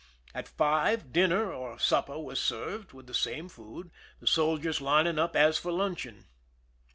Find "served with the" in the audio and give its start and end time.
2.39-3.13